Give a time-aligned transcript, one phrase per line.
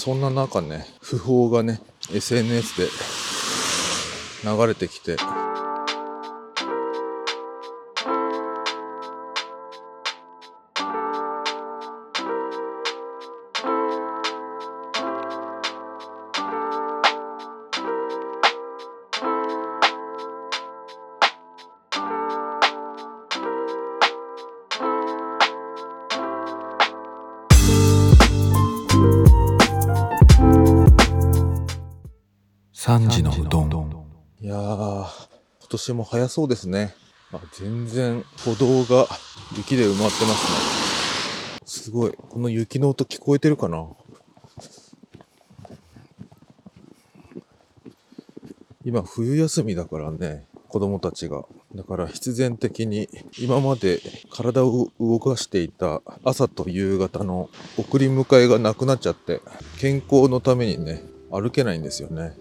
[0.00, 1.78] そんな中ね訃報がね
[2.10, 2.88] SNS で
[4.50, 5.18] 流れてきて。
[32.80, 34.06] 3時のうどん。
[34.40, 35.06] いやー今
[35.68, 36.94] 年も早そうですね。
[37.30, 39.06] あ全然歩道が
[39.54, 41.66] 雪で埋まってますね。
[41.66, 43.86] すごいこの雪の音聞こえてるかな？
[48.82, 51.44] 今冬休みだからね子供たちが。
[51.74, 54.00] だから必然的に今まで
[54.30, 59.42] 体を動かしていた朝と夕方の送り迎えがなくなっちゃって
[59.78, 62.32] 健康のためにね歩けないんですよね。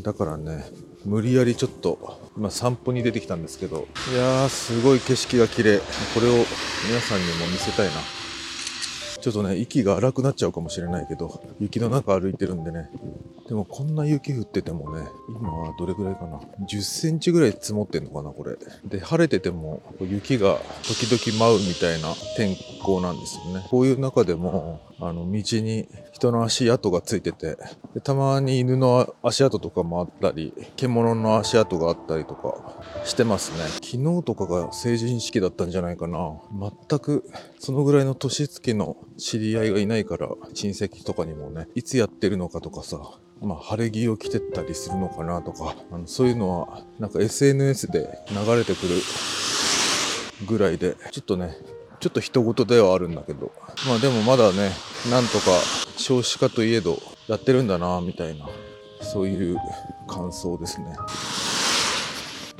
[0.00, 0.64] だからね
[1.04, 5.80] 無理やりちょっと今散歩に出てきたんですけどいやーすごい景色が綺麗。
[6.14, 7.92] これを皆さんにも見せたいな。
[9.20, 12.88] ちょっとね息が荒くなっちゃうかもしれないけど雪の中歩いてるんでね
[13.48, 16.38] でもこんな雪降っててもね今はどれぐらいかな
[16.70, 18.58] ？10センチぐらい積もってんのかなこれ。
[18.84, 23.66] で晴れてても雪が時々舞うみたいな天候なんですよね。
[23.70, 27.56] こういう中でもあの道に人の足跡がついてて
[27.94, 32.57] でたまに犬の足跡とかもあったり獣の足跡があったりとか
[33.04, 33.68] してますね。
[33.68, 36.40] 昨日とかが成人式だったんじゃないかな。
[36.88, 42.98] 全くそのぐらいの年月の知り合いがいないから親戚とかにもねいつやってるのかとかさ
[43.40, 49.00] まあ、晴れ着を着てったりするのかなとかあのそういうのはなんか SNS で流れてくる
[50.46, 51.56] ぐらいでちょっとね
[52.00, 53.52] ちょっと人事ではあるんだけど
[53.86, 54.70] まあでもまだね
[55.10, 55.50] なんとか
[55.96, 58.48] 少子化といえどやってるんだなみたいな
[59.00, 59.56] そういう
[60.08, 60.96] 感想ですね。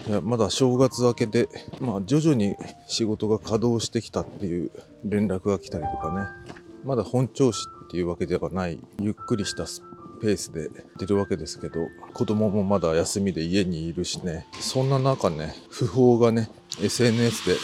[0.09, 2.57] いやまだ正月明けでまあ徐々に
[2.87, 4.71] 仕事が稼働してきたっていう
[5.05, 6.55] 連絡が来たりとかね。
[6.85, 9.83] まだ本調子っていうわけではないゆっくりしたス
[10.23, 11.81] ペースで出るわけですけど
[12.15, 14.47] 子供もまだ休みで家にいるしね。
[14.61, 16.49] そんな中ね訃報がね
[16.81, 17.57] SNS で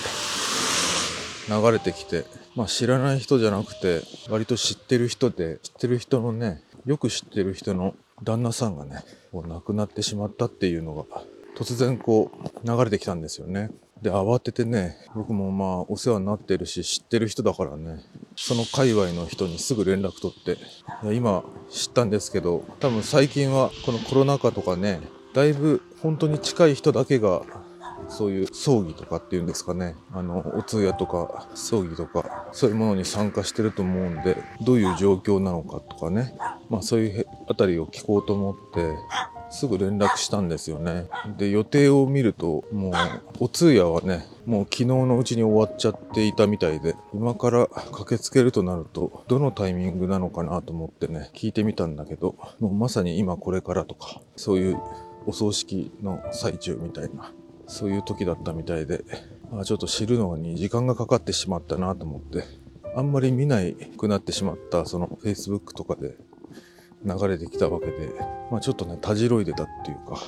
[1.49, 9.03] 流れてきてまあ知らない人じゃなくて割と知ってる人で知ってる人のねよく知ってる人の旦那さんがね
[9.33, 11.05] こう亡くなってしまったっていうのが
[11.57, 13.71] 突然こう流れてきたんですよね。
[14.03, 18.01] で慌ててね僕もまあお世話になってるし知ってる人だからね。
[18.37, 20.59] その界隈の人にすぐ連絡取って。
[21.05, 25.01] いや今知ったんですけど多分最近はこのコロナ禍とかね
[25.33, 27.43] だいぶ本当に近い人だけが
[28.09, 29.95] そういう葬儀とかっていうんですかね。
[30.13, 36.35] あのお通夜とか葬儀とかそういうものに参加してると思うんでどういう状況なのかとかね。
[36.69, 38.95] まあそういうあたりを聞こうと思って。
[39.55, 41.07] すぐ連絡したんですよね。
[41.39, 42.93] で予定を見るともう
[43.45, 54.81] お通夜はねもう昨日のうちに終わっちゃっていたみたいで今から駆けつけるとなるとどのタイミングなのかなと思ってね聞いてみたんだけどもうまさに今これからとかそういう
[55.27, 57.33] お葬式の最中みたいな
[57.69, 59.05] そういう時だったみたいで
[59.53, 62.43] あちょっと知るのに時間がかかってしまったなと思って
[62.97, 66.17] あんまり見ないくなってしまったその Facebook とかで
[67.05, 68.15] 流れてきたわけで、
[68.51, 70.21] まあ、ちょっとねたじろいでたっていうか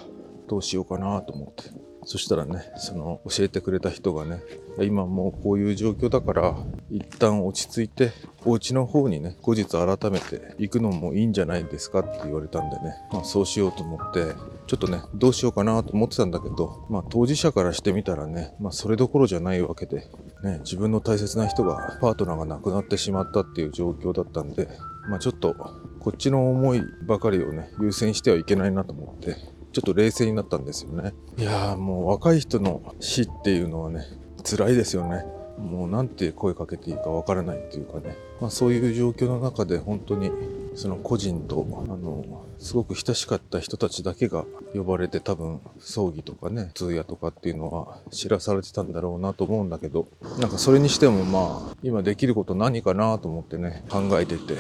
[0.49, 1.71] どうしようかなと思って。
[2.06, 4.41] そしたらねその教えてくれた人がね
[4.78, 6.56] 今もうこういう状況だから
[6.89, 8.12] 一旦落ち着いて
[8.44, 14.34] お家の方にね後日改めて行くのもいいんじゃないですかって言われたんでね、まあ、そうしようと思って
[14.69, 20.09] ちょっとねどうしようかなと思ってたんだけど、まあ、当事者からしてみたらね、まあ、それどころじゃないわけで、
[20.45, 24.69] ね、自分の大切な人がパートナーが亡くなってしまったっていう状況だったんで、
[25.09, 25.55] まあ、ちょっと
[25.99, 31.13] こっちの思いばかりをね優先してはいけないなと思ってちょっと冷静になったんですよね。
[31.37, 34.07] いやーもう若い人の死っていうのはね
[34.43, 35.27] 辛いですよね。
[35.59, 40.31] もうなんて声かけていいかわからないっていうかね、まあ、そういう状況の中で本当に
[40.75, 42.25] その個人とあの
[42.59, 50.09] すごく親しかった人たちだけが呼ばれて多分葬儀とかね通夜とかっていうのは知らされてたんだろうなと思うんだけど
[50.41, 54.57] なんかそれにしてもまあ今できること何かなと思ってね考えてて。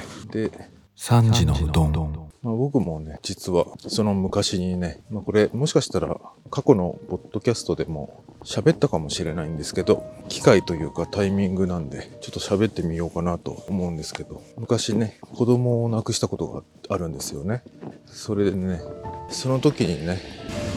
[0.50, 2.26] で3時のうどん。
[2.42, 6.16] まあ、僕もね、実はその昔にね、まあ、これもしかしたら
[6.50, 17.62] 過去のポッドキャストでも喋ったかもしれないんですけど、機会というかタイミングなんで、ちょっと喋ってみようかなと思うんですけど、昔ね、子供を亡くしたことがあるんですよね。
[18.06, 18.80] それでね、
[19.28, 20.20] その時にね、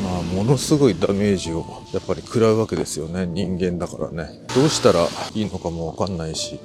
[0.04, 4.42] まあ、ものすごいダメージをやっぱり食らうわけですよね、人間だからね。
[4.56, 6.60] どうしたらいいのかもわかんないし。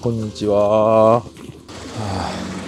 [0.00, 1.37] こんにちは。
[1.98, 2.58] あ。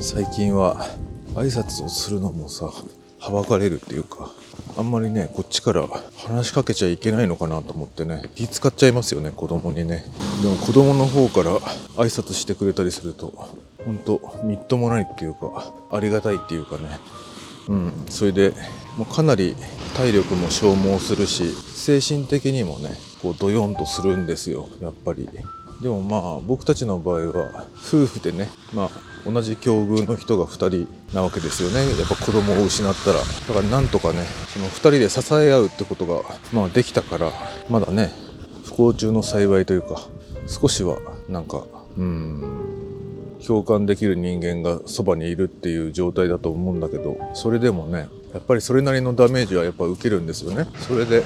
[0.00, 0.86] 最近は
[1.34, 2.70] 挨拶をするのもさ
[3.18, 4.30] はばかれるっていうか
[4.76, 5.86] あんまりねこっちから
[6.16, 10.04] 話しかけちゃいけないのかなと思ってね気使っちゃいますよね子供にね。
[10.42, 11.58] でも子供の方から
[11.96, 13.48] 挨拶してくれたりすると
[13.84, 16.98] ほんとみっともないっていうかありがたいっていうかね。
[17.68, 17.92] うん。
[18.08, 18.52] それで
[18.96, 19.56] もうかなり
[19.96, 25.28] 体力も消耗するし精神的にもねこうドヨンとするんですよやっぱり。
[25.80, 28.90] でもまあ僕たちの場合は夫婦でねまあ
[29.30, 31.86] 同じ境遇の人が2人なわけですよね。
[31.98, 33.18] やっぱ子供を失ったら。
[33.18, 36.22] だからなんとかねその2人で支え合うってことが
[36.52, 37.32] まあできたから
[37.68, 38.12] まだね
[38.64, 40.00] 不幸中の幸いというか
[40.46, 40.98] 少しは
[41.28, 41.64] なんか
[41.96, 50.66] うん共感できる人間がそばにいるっていう状態だと思うんだけどそれでもねやっぱりそれなりのダメージはやっぱ受けるんですよね。
[50.76, 51.24] それでやっ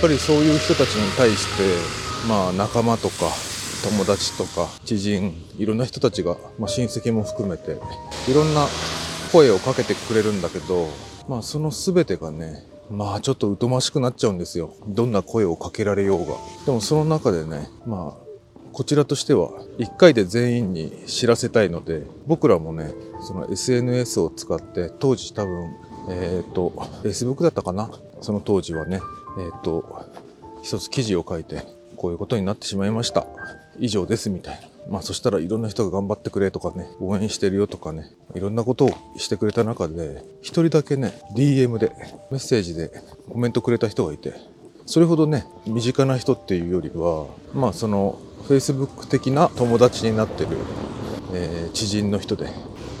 [0.00, 3.26] ぱりそういう人たちに対してまあ仲間とか
[3.84, 7.78] 友達とか知人いろんな人たちが、まあ、親戚も含めて
[8.30, 8.66] いろんな
[9.32, 10.88] 声をかけてくれるんだけど
[11.28, 14.74] まあその全てがねまあちょっと疎ましくなっちゃうんですよ。
[14.88, 16.36] どんな声をかけられようが。
[16.64, 18.28] でもその中でねまあ
[18.72, 25.76] こちらとしては1回で全員に知らせたいので僕らもねその SNS を使って当時多分
[26.08, 26.70] えっ、ー、と
[27.02, 27.90] Facebook だったかな？
[28.22, 29.00] その当時はね
[29.38, 30.06] えっ、ー、と
[30.62, 31.62] 一つ記事を書いて
[31.96, 33.26] こういうことになってしまいました。
[33.80, 34.68] 以上ですみたいな。
[34.88, 41.92] まあそしたらいろんな人が頑張ってくれとかね、応援してるよとかね、いろんなことをしてくれた中で、一人だけね、DM で、
[42.30, 42.90] メッセージで
[43.28, 44.32] コメントくれた人がいて、
[44.86, 50.56] それほどね、身近な人っていうよりは、まあその、Facebook 的な友達になってる、
[51.34, 52.46] えー、知人の人で、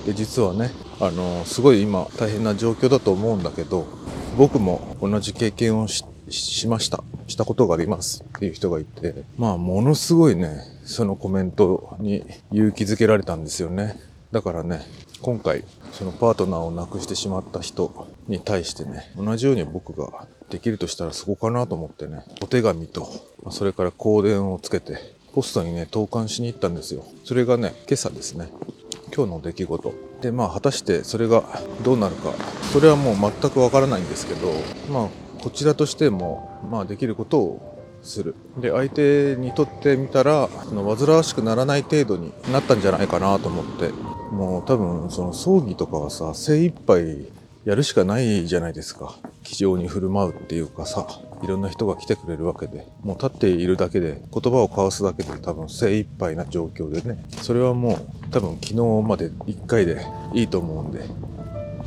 [0.04, 0.70] で、実はね、
[1.00, 3.86] あの、すごい今大変な状況だと思うんだけど、
[4.36, 5.88] 僕も同じ経験を
[6.30, 7.02] しました。
[7.26, 13.96] したことがありますっていう人がいて、まあものすごいね、そのコメントに勇気づけられたんですよね。
[14.32, 14.82] だからね、
[15.20, 23.08] 今回、そのパートナーを亡くしてしまった人に対してね、同じように僕ができるとしたらそこかなと思ってね、お手紙と、
[23.50, 24.96] それから香典をつけて、
[25.34, 27.04] ポストにね、投函しに行ったんですよ。
[27.24, 28.48] それがね、今朝ですね。
[29.14, 29.94] 今日の出来事。
[30.20, 31.44] で、まあ、果たしてそれが
[31.82, 32.32] どうなるか、
[32.72, 34.52] それはもう全くわからないんですけど、
[34.92, 35.08] まあ、
[35.40, 38.34] こちらとしても、まあ、できることをする。
[38.58, 43.90] で相手にとってみたらその煩わしくならない程度になったんじゃないかなと思って。
[44.32, 47.26] もう多分その葬儀とかはさ精一杯
[47.64, 49.16] やるしかないじゃないですか。
[49.42, 51.06] 気丈に振る舞うっていうかさ
[51.42, 52.86] いろんな人が来てくれるわけで。
[53.02, 57.24] もう立っているだけで言葉を交わすだけで多分精一杯な状況でね。
[57.42, 58.74] それはもう多分昨日
[59.06, 60.04] まで1回で
[60.34, 61.00] いいと思うんで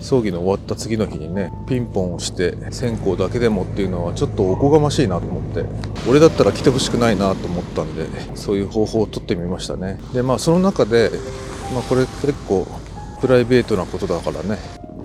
[0.01, 5.63] 葬儀の終わった次の日にねピンポンをして線香だけでもっていうのはちょっとおこがましいなと思って
[6.09, 9.99] 俺だったら来てほしくないなと思ったんでそういう方法をとってみましたね。
[10.13, 11.11] でまあその中で、
[11.73, 12.67] まあ、これ結構
[13.21, 14.57] プライベートなことだからね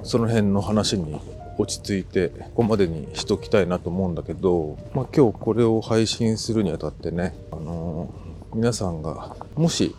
[0.02, 1.20] その辺の話に
[1.58, 9.94] 落ち着いてここまでにしときたいなと思うんだけど、まあ、今日これを配信するにあたってね、あのー、皆さんがもし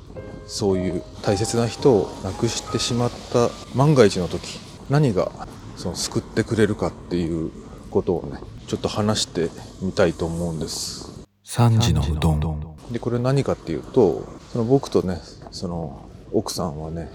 [0.45, 5.31] そういう大切な人を亡くしてしまった万が一の時何が
[5.75, 7.51] その救ってくれるかっていう
[7.91, 9.49] ことをねちょっと話して
[9.81, 11.25] みたいと思うんです。
[11.45, 12.77] 3時のうどん。
[12.91, 15.19] でこれ何かっていうとその僕とね
[15.51, 17.09] その奥さんはね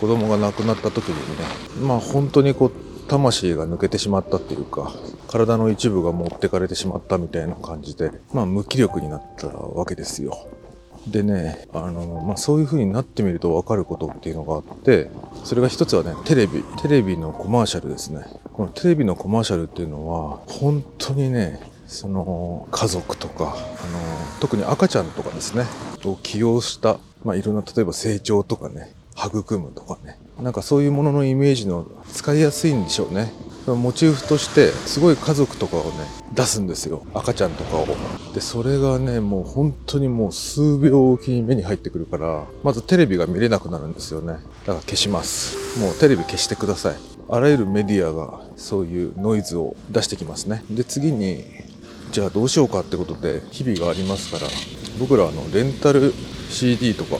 [0.00, 2.72] 子供が亡くなった時にねまあ本当にこう
[3.08, 4.92] 魂が抜けてしまったっていうか
[5.28, 10.48] 体の一部が持ってかれてしまったみたいな感じでまあ無気力になったわけですよ
[11.10, 15.10] でね、あの、まあ、そういう風になってみると分かることっていうのがあって、
[15.44, 16.62] それが一つはね、テレビ。
[16.80, 18.24] テレビのコマーシャルですね。
[18.52, 23.58] このテレビのコマーシャルっていうのは、本当にね、その家族とか、あの、
[24.40, 25.64] 特に赤ちゃんとかですね、
[26.04, 33.32] を起用した、まあ、いろんな、例えば成長とかね、育むとかね、なんかそういうもののイメージの使いやすいんでしょうね。
[33.76, 37.04] モチーフとしてすごい家族とかをね出すんですよ。
[37.14, 37.86] 赤ちゃんとかを。
[38.34, 44.32] でそれがねもう本当にもう数秒おきに目に入ってくるからまずテレビが見れなくなるんですよね。
[44.32, 45.80] だから消します。
[45.80, 46.96] もうテレビ消してください。
[47.30, 50.64] あらゆるメディアがそういうノイズを出してきますね。
[50.70, 51.44] で次に
[52.10, 54.50] じゃあどうしようかってことで日々がありますから
[54.98, 56.14] 僕らあのレンタル
[56.48, 57.16] CD とか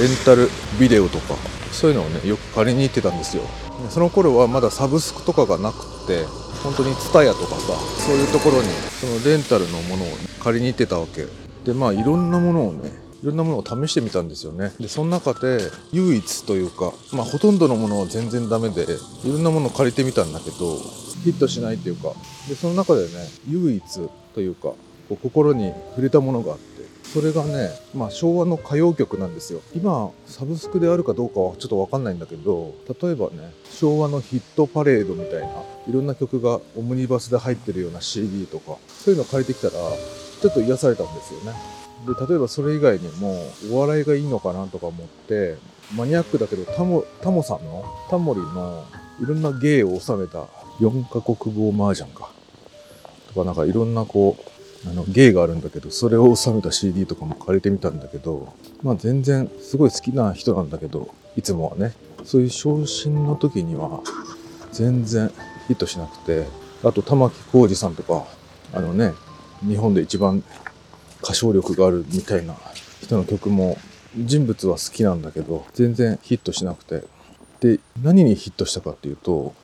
[0.00, 0.48] レンタル
[0.80, 1.34] ビデオとか
[1.70, 3.44] そういうのをねよく借りに行ってたんですよ。
[3.90, 6.24] その頃はまだサブスクとかがなくって
[6.62, 7.74] 本当に TSUTAYA とかさ
[8.06, 11.26] そういうところにそのレンタルのものを、ね、借りに行ってたわけ。
[11.64, 12.90] でまあいろんなものをね
[13.22, 14.72] いろんなものを試してみたんですよね。
[14.78, 15.58] でその中で
[15.92, 18.84] 唯一というかまあほとんどのものは全然ダメで
[19.24, 20.76] いろんなものを借りてみたんだけど
[21.24, 22.12] ヒットしないっていうか。
[22.48, 23.10] でその中でね
[23.48, 23.82] 唯一
[24.34, 24.76] というかこ
[25.12, 26.73] う心に触れたものがあって。
[27.12, 29.60] それがね、まあ、昭和の歌謡曲なんですよ。
[29.74, 35.46] 今サブスクであるかどうかはちょっと分かんないんだけど例えばね昭和のヒットパレードみたいな
[35.86, 41.52] いろんな曲がオムニバスで入ってるような CD とかそういうの借りてきたらちょっと癒されたんですよね。
[42.06, 43.40] で例えばそれ以外にも
[43.72, 45.56] お笑いがいいのかなとか思って
[45.96, 48.84] マニアックだけどタモタモさんのタモリの
[49.22, 50.44] いろんな芸を収めた
[50.80, 52.30] 4カ国語麻雀か。
[53.28, 54.53] とかなんかいろんなこう
[54.86, 61.94] あの芸があるんだけどそれを収めた CD とかも借りてみたんだけどまあ全然すごい好きな人なんだけどいつもはね。
[62.24, 64.00] そういう昇進の時には
[64.72, 65.30] 全然
[65.68, 66.46] ヒットしなくて
[66.82, 68.24] あと玉置浩二さんとか
[68.72, 69.12] あのね
[69.60, 70.42] 日本で一番
[71.22, 72.56] 歌唱力があるみたいな
[73.02, 73.76] 人の曲も
[74.16, 77.04] 人物は好きなんだけど全然ヒットしなくて。
[77.60, 79.54] で何にヒットしたかっていうと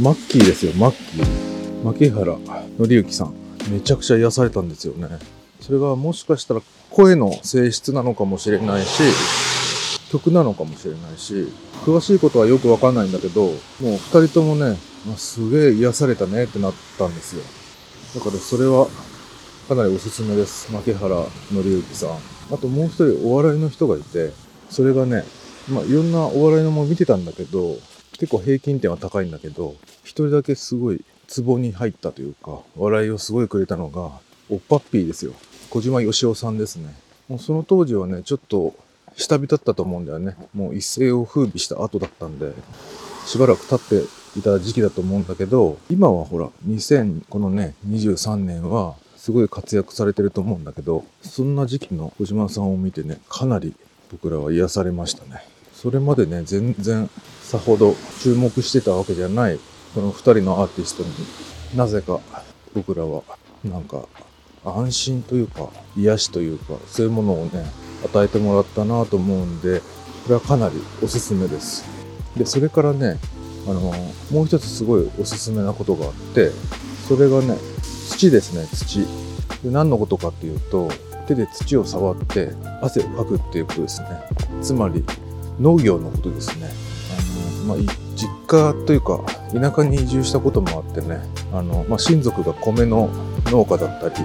[0.00, 0.72] マッキーですよ。
[0.74, 1.84] マッキー。
[1.84, 2.38] 牧原
[2.78, 3.34] 紀之さん。
[3.68, 5.08] めちゃくちゃ癒されたんですよね。
[5.60, 9.02] それがもしかしたら声の性質なのかもしれないし
[10.12, 11.48] 曲なのかもしれないし
[11.84, 17.42] 詳しいことはよくわかんないんだけどもう二人ともね、まあ、すげえ癒されたねってなったんですよ。
[18.14, 18.86] だからそれは
[19.68, 20.72] かなりおすすめです。
[20.72, 22.10] 牧原紀之さん。
[22.54, 24.32] あともう一人お笑いの人がいて
[24.70, 25.24] それがね
[25.68, 27.76] まあいろんなお笑いのも見てたんだけど
[28.18, 34.10] 結構平均点は高いんだけど一人だけすごいツボに入ったというか笑いをすごいくれたのが
[34.50, 35.32] おっぱっぴーですよ。
[35.70, 36.94] 小島よしおさんですね。
[37.28, 38.74] もうその当時はねちょっと
[39.16, 40.36] 下火だったと思うんだよね。
[40.54, 42.52] もう一世を風靡した後だったんで
[43.26, 44.08] しばらく経って
[44.38, 53.74] いた時期だと思うんだけど今はほら2000このね23年はすごい活躍されてると思うんだけどそんな時期の小島さんを見てねかなり
[54.10, 55.42] 僕らは癒されましたね。
[55.80, 57.08] それまでね全然
[57.40, 59.60] さほど注目してたわけじゃない
[59.94, 61.08] この2人のアーティストに
[61.76, 62.18] なぜか
[62.74, 63.22] 僕らは
[63.62, 64.08] なんか
[64.64, 67.64] 安心というか癒しというかそういうものをね
[68.04, 69.78] 与えてもらったなと思うんで
[70.24, 71.84] これはかなりおすすめです。
[72.36, 73.16] でそれからね
[73.68, 73.80] あの
[74.32, 76.50] もう一つすごいおすすめなことがあって
[77.06, 77.56] それがね
[78.10, 79.06] 土ですね土。
[79.62, 80.90] で何のことかっていうと
[81.28, 82.50] 手で土を触って
[82.82, 84.08] 汗をかくっていうことですね。
[84.60, 85.04] つまり
[85.60, 86.68] 農業のことですね。
[87.66, 89.20] あの、まあ、実家というか
[89.52, 91.20] 田舎に移住したこともあってね
[91.52, 93.08] あの、まあ、親族が米の
[93.46, 94.24] 農家だったり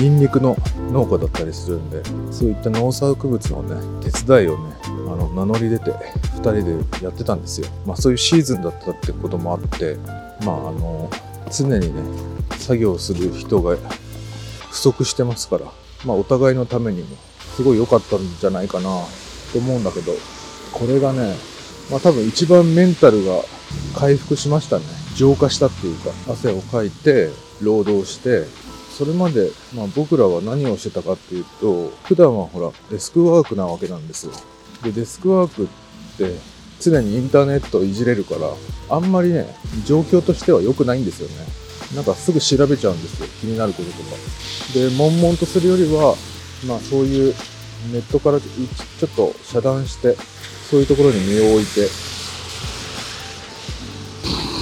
[0.00, 0.56] ニンニクの
[0.90, 9.96] 農家だったりするんでそういった農作物のね手伝いをねあの名乗り出て2人でやってたんですよ、まあ、そういうシーズンだったってこともあって
[10.44, 11.10] まああの
[11.50, 12.02] 常にね
[12.58, 13.76] 作業する人が
[14.70, 15.66] 不足してますから、
[16.06, 17.16] まあ、お互いのためにも
[17.56, 18.88] すごい良かったんじゃないかな
[19.52, 20.12] と思うんだけど
[20.72, 21.34] これがね、
[21.90, 23.42] まあ、多分一番メンタルが
[23.96, 24.84] 回復しましたね。
[25.16, 28.44] 浄化したっていうか汗をかいて労働して
[28.90, 34.32] それまで、まあ、僕らは何をしてたかっていうと普段はほらデスクワークなわけなんですよ。
[34.82, 35.66] でデスクワークっ
[36.18, 36.36] て
[36.80, 38.52] 常にインターネットをいじれるから
[38.96, 41.34] あんまりね状況としては良くないんですよね。
[41.96, 43.28] なんかすぐ調べちゃうんですよ。
[43.40, 44.08] 気になることとか。
[44.74, 46.14] で悶々とするよりは
[46.66, 47.34] まあそういう
[47.92, 50.16] ネットからちょっと遮断して
[50.70, 51.88] そういうところに身を置いて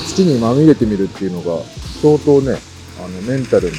[0.07, 1.63] 土にまみれてみるっていうのが
[2.01, 2.57] 相当ね
[2.99, 3.77] あのメンタルに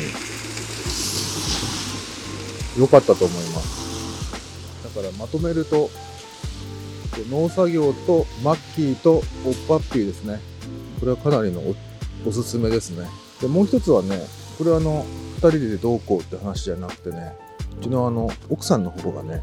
[2.77, 4.84] 良かったと思います。
[4.84, 5.89] だからまとめると
[7.31, 10.39] 農作業とマッキーとオッパッピーですね。
[11.00, 11.62] これはかなりの
[12.25, 13.07] おすすめですね。
[13.41, 14.19] でもう一つはね
[14.57, 15.05] これはあの
[15.39, 17.34] 2人でどうこうって話じゃなくてね
[17.79, 19.41] うちのあの奥さんの方がね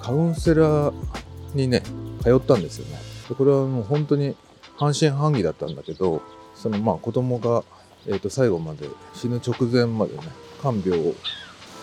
[0.00, 1.23] カウンセラー
[1.54, 1.82] にね
[2.22, 2.98] 通ったんですよね。
[3.28, 4.36] でこれはもう本当に
[4.76, 6.22] 半信半疑だったんだけど
[6.54, 7.64] そのまあ子供が、
[8.06, 10.22] えー、と最後まで死ぬ直前までね
[10.62, 11.14] 看病を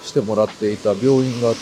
[0.03, 1.59] してもらっていた病院があって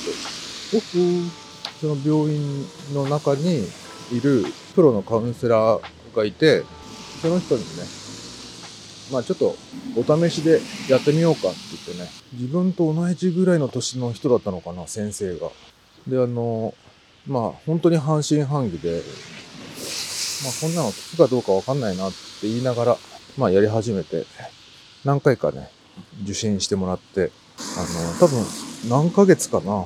[1.80, 3.64] その病院の中に
[4.12, 6.64] いるプロのカウンセラーがいて
[7.22, 7.68] その人にね
[9.12, 9.56] まあちょっと
[9.96, 15.50] お試しでやってみようかって言ってね自分と同じぐらいの年の人だったのかな先生が。
[16.08, 16.74] であの
[17.30, 19.04] まあ本当に半信半疑で
[20.44, 22.98] まあこんなの効くかどうかわかんないなって言いながら
[23.38, 24.26] まあやり始めて
[25.06, 25.70] 何回かね
[26.24, 27.32] 受診してもらって
[27.78, 28.44] あの多分
[28.90, 29.86] 何ヶ月かな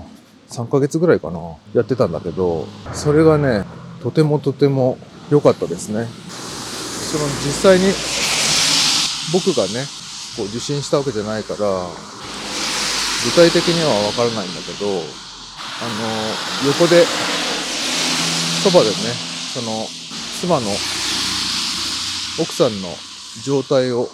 [0.50, 3.66] 3ヶ月ぐらいかなやってたんだけどそれがね
[4.02, 4.98] とてもとても
[5.30, 6.08] 良かったですね。
[7.14, 7.94] その実際に
[9.32, 9.86] 僕がね
[10.36, 11.60] こう受診したわけじゃないから
[13.24, 17.06] 具体的には分からないんだけどあの横で
[18.64, 18.96] そばでね。
[19.54, 19.86] その
[20.40, 20.68] 妻の
[22.42, 22.88] 奥さんの
[23.44, 24.08] 状態を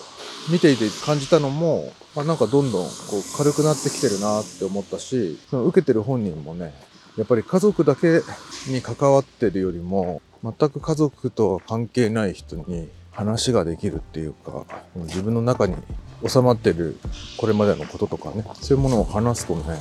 [0.52, 6.74] 見ていて感じたのも、あ、なんかどんどんこう軽くなってきてるなって思ったしその受けてる本人もね
[7.16, 8.22] やっぱり家族だけ
[8.68, 14.66] に関わってるよりも全く家族とは関係ない人に話ができるっていうか
[14.96, 15.76] 自分の中に
[16.28, 16.98] 収まってる
[17.38, 19.80] これまでのこととかねそういうものを話すとね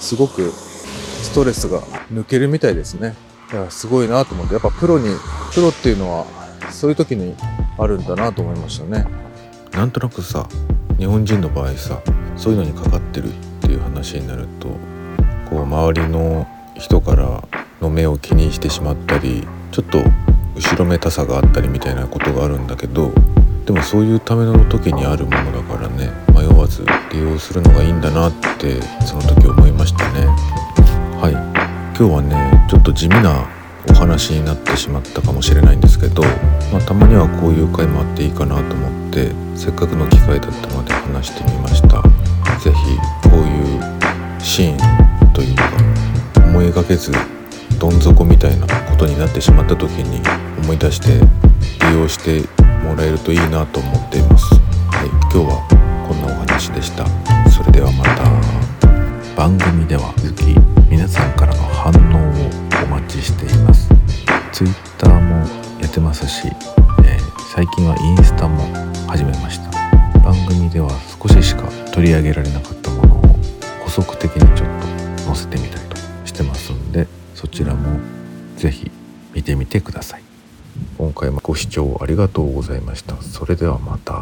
[0.00, 1.80] すごくストレスが
[2.12, 3.14] 抜けるみたいですね。
[3.54, 4.54] だからすごいなと思って。
[4.54, 5.08] やっぱプロに
[5.52, 6.26] プロっていうのは
[6.70, 7.34] そういう時に
[7.78, 9.06] あるんだなと思いましたね。
[9.72, 10.48] なんとなくさ
[10.98, 12.00] 日本人の場合さ
[12.36, 14.68] そういうのにかかってるっていう話になると
[15.50, 16.46] こう周りの
[16.76, 17.42] 人から
[17.80, 19.98] の目を気にしてしまったりちょっと
[20.54, 23.12] 後ろめたさがあったりみたいなことがあるんだけど
[23.66, 30.28] でもそういうための時にあるものだからね迷わず利用するのがいいんだなってその時思いましたね。
[31.96, 33.46] 今日はねちょっと地味な
[33.88, 36.22] お話になってしまったかもしれないんですけど、
[36.72, 42.02] まあ、たまにはこういう回もあっていいかなと思ってせっかくの機会だったので話してみました。
[42.58, 42.98] 是非
[43.30, 43.80] こういう
[44.40, 45.62] シーンというか
[46.44, 47.12] 思いがけず
[47.78, 50.20] どん底みたいなことになってしまった時に
[50.64, 51.20] 思い出して
[51.90, 52.42] 利用して
[52.82, 54.52] もらえるといいなと思っています。
[54.54, 55.73] はい今日は
[82.14, 83.20] りがとうございました。
[83.20, 84.13] それではまた。